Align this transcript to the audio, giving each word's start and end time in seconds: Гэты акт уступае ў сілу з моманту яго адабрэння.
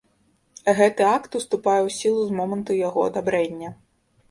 Гэты 0.79 1.03
акт 1.17 1.37
уступае 1.41 1.77
ў 1.83 1.89
сілу 1.99 2.21
з 2.31 2.41
моманту 2.41 2.81
яго 2.87 3.07
адабрэння. 3.13 3.69